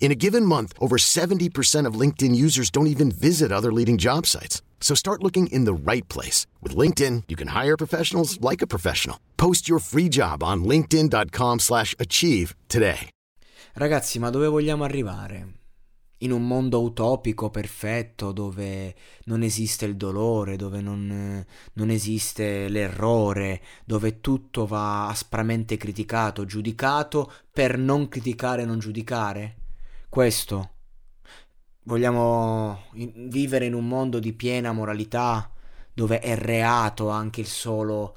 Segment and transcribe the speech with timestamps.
[0.00, 4.26] In a given month, over 70% of LinkedIn users don't even visit other leading job
[4.26, 4.62] sites.
[4.80, 6.46] So start looking in the right place.
[6.62, 9.18] With LinkedIn, you can hire professionals like a professional.
[9.36, 13.10] Post your free job on linkedin.com slash achieve today.
[13.74, 15.58] Ragazzi, ma dove vogliamo arrivare?
[16.22, 23.60] In un mondo utopico, perfetto, dove non esiste il dolore, dove non, non esiste l'errore,
[23.84, 29.59] dove tutto va aspramente criticato, giudicato per non criticare e non giudicare?
[30.10, 30.70] Questo
[31.84, 35.50] Vogliamo vivere in un mondo di piena moralità
[35.92, 38.16] dove è reato anche il solo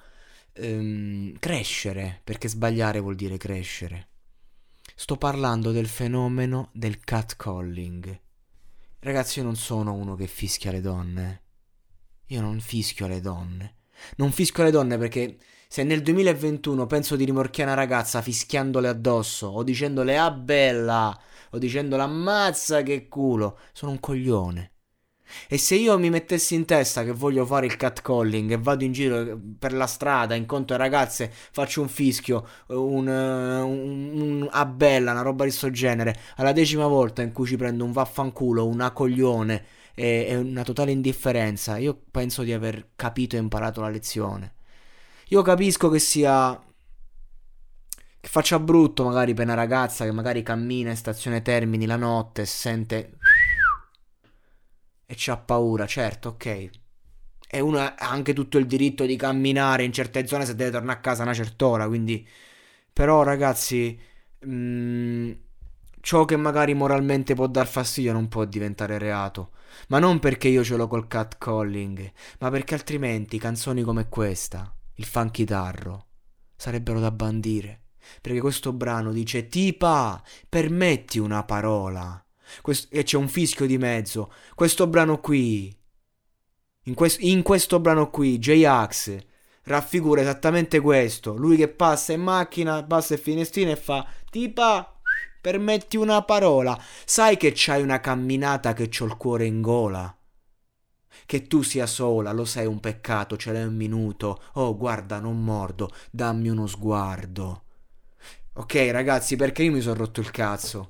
[0.54, 4.10] ehm, crescere, perché sbagliare vuol dire crescere.
[4.96, 8.20] Sto parlando del fenomeno del catcalling.
[9.00, 11.42] Ragazzi, io non sono uno che fischia le donne.
[12.28, 13.76] Io non fischio le donne.
[14.18, 19.48] Non fischio le donne perché se nel 2021 penso di rimorchiare una ragazza fischiandole addosso
[19.48, 24.72] o dicendole ah bella o dicendo l'ammazza che culo, sono un coglione.
[25.48, 28.92] E se io mi mettessi in testa che voglio fare il catcalling e vado in
[28.92, 35.22] giro per la strada, incontro ragazze, faccio un fischio, un, un, un a bella, una
[35.22, 39.66] roba di questo genere, alla decima volta in cui ci prendo un vaffanculo, una coglione
[39.96, 44.56] e, e una totale indifferenza, io penso di aver capito e imparato la lezione.
[45.30, 46.62] Io capisco che sia
[48.24, 52.46] che faccia brutto magari per una ragazza che magari cammina in stazione Termini la notte
[52.46, 53.18] sente
[55.06, 56.70] e c'ha paura, certo, ok.
[57.48, 60.98] E uno ha anche tutto il diritto di camminare in certe zone se deve tornare
[61.00, 62.28] a casa una certa ora, quindi
[62.92, 64.00] però ragazzi
[64.40, 65.32] mh, mm,
[66.04, 69.52] ciò che magari moralmente può dar fastidio non può diventare reato.
[69.88, 75.06] Ma non perché io ce l'ho col catcalling, ma perché altrimenti canzoni come questa, il
[75.06, 76.08] funky tarro,
[76.58, 77.84] sarebbero da bandire.
[78.20, 82.22] Perché questo brano dice tipa, permetti una parola.
[82.62, 84.30] Questo, e c'è un fischio di mezzo.
[84.56, 85.74] Questo brano qui,
[86.84, 89.18] in, quest, in questo brano qui, J-Ax
[89.64, 91.34] raffigura esattamente questo.
[91.38, 94.93] Lui che passa in macchina, passa il finestrino e fa tipa,
[95.44, 96.82] permetti una parola.
[97.04, 100.16] Sai che c'hai una camminata che c'ho il cuore in gola.
[101.26, 104.42] Che tu sia sola, lo sai un peccato, ce l'hai un minuto.
[104.54, 107.64] Oh, guarda, non mordo, dammi uno sguardo.
[108.54, 110.88] Ok, ragazzi, perché io mi sono rotto il cazzo?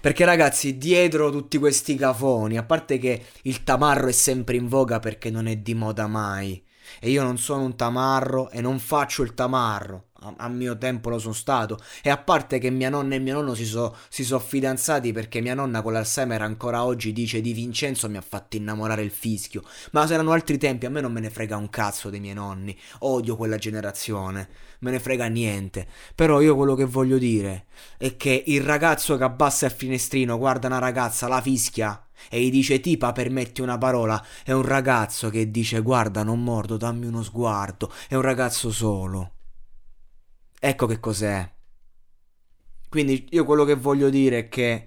[0.00, 4.98] Perché ragazzi, dietro tutti questi cafoni, a parte che il tamarro è sempre in voga
[4.98, 6.60] perché non è di moda mai.
[6.98, 10.05] E io non sono un tamarro e non faccio il tamarro
[10.36, 11.78] a, mio tempo lo sono stato.
[12.02, 15.54] E a parte che mia nonna e mio nonno si sono so fidanzati perché mia
[15.54, 19.62] nonna con l'Alzheimer ancora oggi dice di Vincenzo mi ha fatto innamorare il fischio.
[19.92, 22.34] Ma se erano altri tempi, a me non me ne frega un cazzo dei miei
[22.34, 22.76] nonni.
[23.00, 24.48] Odio quella generazione.
[24.80, 25.86] Me ne frega niente.
[26.14, 27.66] Però io quello che voglio dire
[27.98, 32.00] è che il ragazzo che abbassa il finestrino, guarda una ragazza, la fischia
[32.30, 36.76] e gli dice tipa permetti una parola, è un ragazzo che dice guarda non mordo,
[36.76, 39.35] dammi uno sguardo, è un ragazzo solo.
[40.58, 41.48] Ecco che cos'è.
[42.88, 44.86] Quindi io quello che voglio dire è che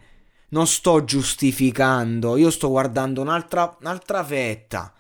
[0.50, 4.94] non sto giustificando, io sto guardando un'altra, un'altra fetta.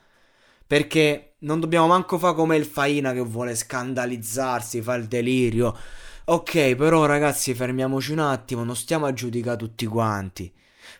[0.67, 5.75] Perché non dobbiamo manco fare come il Faina che vuole scandalizzarsi, fa il delirio.
[6.25, 10.53] Ok, però ragazzi, fermiamoci un attimo, non stiamo a giudicare tutti quanti.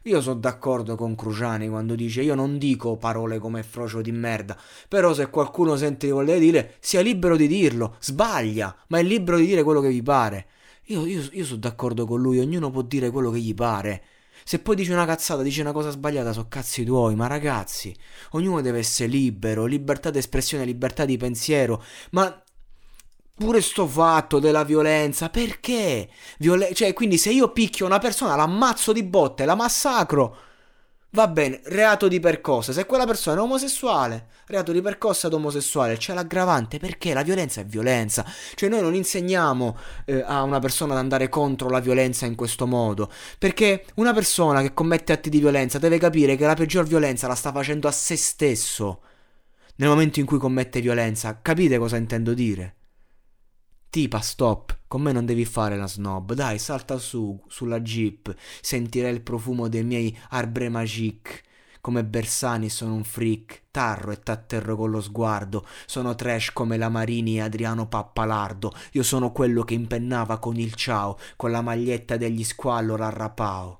[0.03, 4.57] Io sono d'accordo con Cruciani quando dice io non dico parole come frocio di merda,
[4.87, 9.37] però se qualcuno sente di voler dire sia libero di dirlo, sbaglia, ma è libero
[9.37, 10.47] di dire quello che gli pare.
[10.85, 14.03] Io, io, io sono d'accordo con lui, ognuno può dire quello che gli pare.
[14.43, 17.95] Se poi dice una cazzata, dice una cosa sbagliata, so cazzi tuoi, ma ragazzi,
[18.31, 22.43] ognuno deve essere libero, libertà d'espressione, libertà di pensiero, ma
[23.39, 26.09] Pure sto fatto della violenza, perché?
[26.39, 30.35] Violen- cioè, quindi se io picchio una persona, l'ammazzo di botte, la massacro.
[31.11, 32.73] Va bene, reato di percossa.
[32.73, 37.61] Se quella persona è omosessuale, reato di percossa ad omosessuale, c'è l'aggravante perché la violenza
[37.61, 38.25] è violenza.
[38.55, 42.67] Cioè noi non insegniamo eh, a una persona ad andare contro la violenza in questo
[42.67, 47.27] modo, perché una persona che commette atti di violenza deve capire che la peggior violenza
[47.27, 49.01] la sta facendo a se stesso
[49.77, 51.39] nel momento in cui commette violenza.
[51.41, 52.73] Capite cosa intendo dire?
[53.91, 59.11] Tipa, stop, con me non devi fare la snob, dai, salta su, sulla jeep, sentirai
[59.11, 61.41] il profumo dei miei arbre magique.
[61.81, 66.89] Come Bersani sono un freak, tarro e t'atterro con lo sguardo, sono trash come la
[66.89, 72.15] Marini e Adriano Pappalardo, io sono quello che impennava con il ciao, con la maglietta
[72.15, 73.78] degli squallor a rapao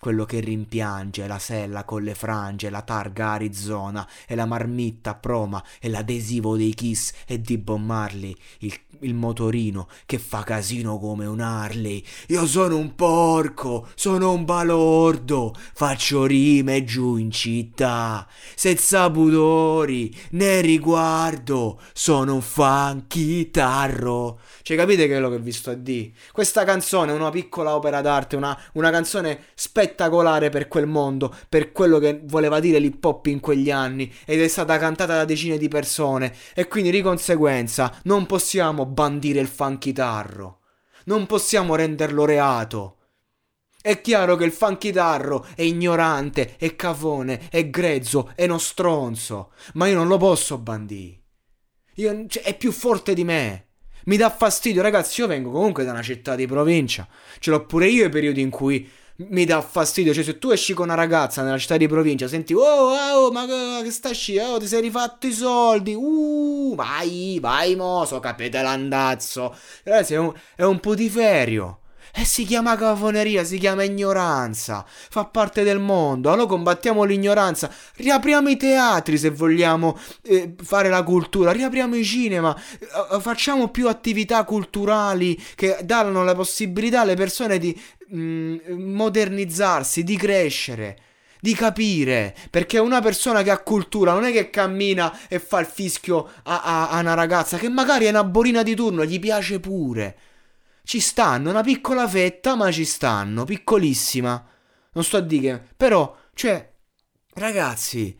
[0.00, 5.62] quello che rimpiange la sella con le frange, la targa Arizona e la marmitta Proma
[5.78, 11.26] e l'adesivo dei Kiss e di Bob Marley, il, il, motorino che fa casino come
[11.26, 12.02] un Harley.
[12.28, 20.62] Io sono un porco, sono un balordo, faccio rime giù in città, senza pudori né
[20.62, 24.40] riguardo, sono un funky tarro.
[24.62, 26.12] Cioè capite quello che vi sto a dire?
[26.32, 31.34] Questa canzone è una piccola opera d'arte, una, una canzone spettacolare spettacolare per quel mondo,
[31.48, 35.24] per quello che voleva dire l'hip hop in quegli anni ed è stata cantata da
[35.24, 40.60] decine di persone e quindi di conseguenza non possiamo bandire il funky tarro.
[41.04, 42.96] Non possiamo renderlo reato.
[43.82, 49.88] È chiaro che il funchitarro è ignorante, è cafone, è grezzo, è uno stronzo, ma
[49.88, 51.18] io non lo posso bandire.
[51.94, 53.66] Io, cioè, è più forte di me.
[54.04, 55.20] Mi dà fastidio, ragazzi.
[55.20, 57.08] Io vengo comunque da una città di provincia.
[57.38, 58.88] Ce l'ho pure io i periodi in cui
[59.28, 60.12] mi dà fastidio.
[60.14, 63.46] Cioè, se tu esci con una ragazza nella città di provincia, senti, oh, oh, ma
[63.82, 64.54] che stai uscendo?
[64.54, 65.94] Oh, ti sei rifatto i soldi.
[65.94, 69.54] Uh, vai, vai, moso, capite l'andazzo.
[69.84, 71.79] Ragazzi, è un, è un putiferio.
[72.12, 74.84] E si chiama cafoneria, si chiama ignoranza.
[74.86, 76.30] Fa parte del mondo.
[76.30, 77.70] Allora combattiamo l'ignoranza.
[77.96, 81.52] Riapriamo i teatri se vogliamo eh, fare la cultura.
[81.52, 82.56] Riapriamo i cinema.
[82.78, 87.78] Eh, facciamo più attività culturali che danno la possibilità alle persone di
[88.08, 88.58] mh, mm,
[88.94, 90.96] modernizzarsi, di crescere
[91.40, 92.34] di capire.
[92.50, 96.62] Perché una persona che ha cultura non è che cammina e fa il fischio a,
[96.62, 100.16] a, a, una ragazza che magari è una borina di turno, gli piace pure.
[100.82, 104.46] Ci stanno, una piccola fetta, ma ci stanno, piccolissima.
[104.92, 106.72] Non sto a dire, però, cioè,
[107.34, 108.16] ragazzi,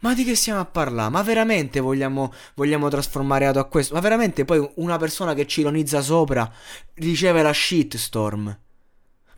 [0.00, 1.10] ma di che stiamo a parlare?
[1.10, 3.94] Ma veramente vogliamo, vogliamo trasformare Ato a questo?
[3.94, 6.50] Ma veramente poi una persona che ci ironizza sopra
[6.94, 8.58] riceve la shitstorm?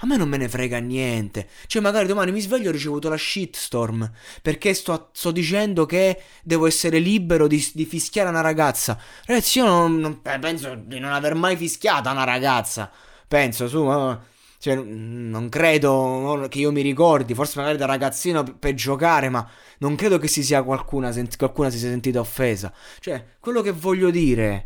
[0.00, 1.49] A me non me ne frega niente.
[1.67, 4.11] Cioè, magari domani mi sveglio e ho ricevuto la shitstorm.
[4.43, 8.99] Perché sto, sto dicendo che devo essere libero di, di fischiare una ragazza.
[9.25, 12.91] Ragazzi, io non, non, eh, penso di non aver mai fischiata una ragazza.
[13.27, 14.21] Penso, su, ma.
[14.61, 19.49] Cioè, non credo che io mi ricordi, forse magari da ragazzino per giocare, ma
[19.79, 22.73] non credo che si sia qualcuna, qualcuna si sia sentita offesa.
[22.99, 24.65] Cioè, quello che voglio dire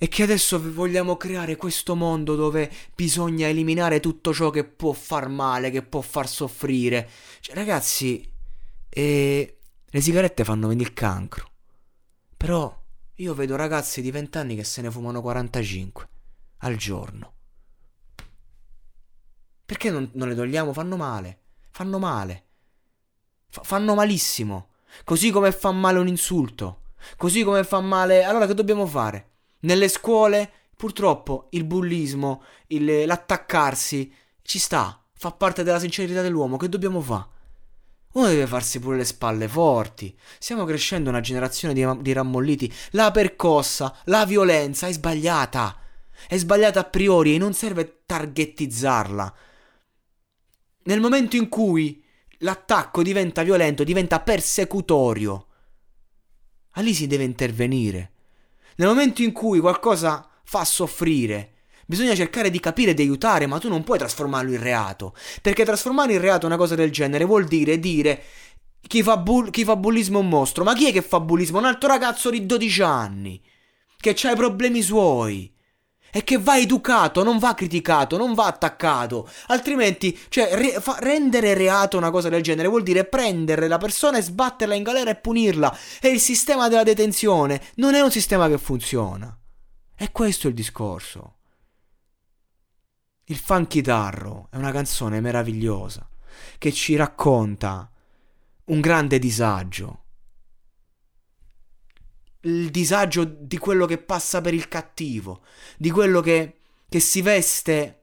[0.00, 5.28] e che adesso vogliamo creare questo mondo dove bisogna eliminare tutto ciò che può far
[5.28, 7.10] male, che può far soffrire.
[7.40, 8.32] Cioè, ragazzi,
[8.88, 11.50] eh, le sigarette fanno venire il cancro.
[12.36, 12.72] Però
[13.16, 16.08] io vedo ragazzi di 20 anni che se ne fumano 45
[16.58, 17.32] al giorno.
[19.66, 20.72] Perché non, non le togliamo?
[20.72, 21.40] Fanno male.
[21.70, 22.44] Fanno male.
[23.50, 24.68] F- fanno malissimo.
[25.02, 26.82] Così come fa male un insulto.
[27.16, 28.22] Così come fa male...
[28.22, 29.37] Allora che dobbiamo fare?
[29.60, 34.12] Nelle scuole, purtroppo, il bullismo, il, l'attaccarsi,
[34.42, 36.56] ci sta, fa parte della sincerità dell'uomo.
[36.56, 37.36] Che dobbiamo fare?
[38.12, 40.16] Uno deve farsi pure le spalle forti.
[40.38, 42.72] Stiamo crescendo una generazione di, di rammolliti.
[42.90, 45.78] La percossa, la violenza è sbagliata.
[46.26, 49.34] È sbagliata a priori e non serve targettizzarla.
[50.84, 52.02] Nel momento in cui
[52.38, 55.46] l'attacco diventa violento, diventa persecutorio,
[56.80, 58.12] lì si deve intervenire.
[58.78, 61.54] Nel momento in cui qualcosa fa soffrire,
[61.84, 65.16] bisogna cercare di capire di aiutare, ma tu non puoi trasformarlo in reato.
[65.42, 68.22] Perché trasformare in reato una cosa del genere vuol dire dire
[68.86, 70.62] chi fa, bull- chi fa bullismo è un mostro.
[70.62, 71.58] Ma chi è che fa bullismo?
[71.58, 73.42] Un altro ragazzo di 12 anni
[73.96, 75.52] che ha i problemi suoi
[76.10, 79.28] e che va educato, non va criticato, non va attaccato.
[79.48, 84.22] Altrimenti, cioè, re- rendere reato una cosa del genere vuol dire prendere la persona e
[84.22, 85.76] sbatterla in galera e punirla.
[86.00, 89.36] E il sistema della detenzione non è un sistema che funziona.
[89.96, 91.34] E questo è il discorso.
[93.24, 96.08] Il Funky Tarro è una canzone meravigliosa
[96.56, 97.90] che ci racconta
[98.66, 100.04] un grande disagio
[102.42, 105.42] il disagio di quello che passa per il cattivo,
[105.76, 108.02] di quello che, che si veste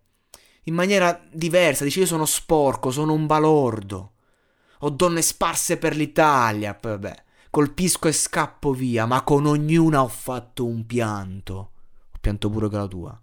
[0.64, 4.12] in maniera diversa, dice io sono sporco, sono un balordo.
[4.80, 10.66] Ho donne sparse per l'Italia, vabbè, colpisco e scappo via, ma con ognuna ho fatto
[10.66, 11.54] un pianto.
[12.12, 13.22] Ho pianto pure con la tua.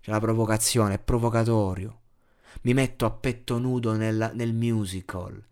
[0.00, 2.00] C'è la provocazione, è provocatorio.
[2.62, 5.42] Mi metto a petto nudo nel, nel musical.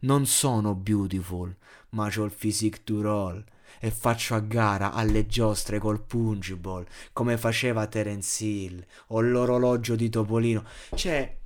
[0.00, 1.56] Non sono beautiful,
[1.90, 3.44] ma ho il physique du roll
[3.78, 10.08] e faccio a gara alle giostre col pungible come faceva Terence Hill o l'orologio di
[10.08, 10.64] Topolino.
[10.94, 11.38] Cioè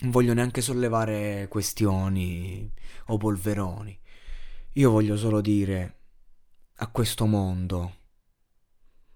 [0.00, 2.70] non voglio neanche sollevare questioni
[3.06, 3.98] o polveroni.
[4.74, 5.98] Io voglio solo dire
[6.76, 7.96] a questo mondo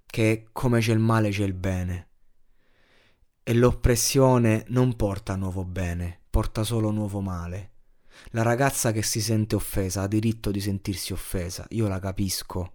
[0.05, 2.09] che come c'è il male c'è il bene.
[3.43, 7.73] E l'oppressione non porta nuovo bene, porta solo nuovo male.
[8.31, 12.73] La ragazza che si sente offesa ha diritto di sentirsi offesa, io la capisco.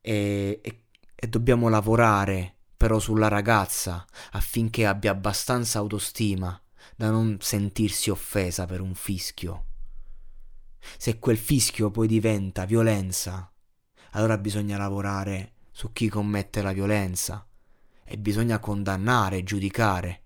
[0.00, 0.84] E, e,
[1.14, 6.60] e dobbiamo lavorare però sulla ragazza affinché abbia abbastanza autostima
[6.96, 9.66] da non sentirsi offesa per un fischio.
[10.98, 13.52] Se quel fischio poi diventa violenza,
[14.10, 17.46] allora bisogna lavorare su chi commette la violenza
[18.04, 20.21] e bisogna condannare giudicare.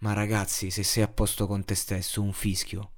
[0.00, 2.92] Ma ragazzi, se sei a posto con te stesso, un fischio.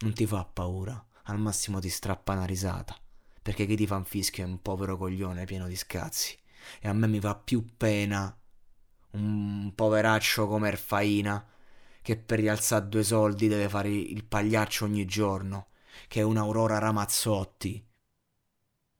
[0.00, 2.94] Non ti fa paura, al massimo ti strappa una risata,
[3.40, 6.38] perché chi ti fa un fischio è un povero coglione pieno di scazzi.
[6.78, 8.36] E a me mi fa più pena
[9.12, 11.46] un poveraccio come Erfaina
[12.02, 15.68] che per rialzare due soldi deve fare il pagliaccio ogni giorno,
[16.06, 17.86] che un'Aurora Ramazzotti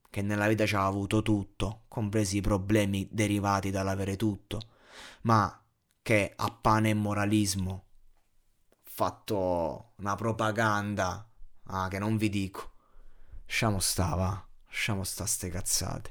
[0.09, 4.61] che nella vita ci ha avuto tutto, compresi i problemi derivati dall'avere tutto,
[5.23, 5.62] ma
[6.03, 7.87] che a pane e moralismo
[8.83, 11.27] fatto una propaganda
[11.67, 12.73] ah, che non vi dico.
[13.47, 14.47] Lasciamo sta, va.
[14.67, 16.11] Lasciamo sta ste cazzate.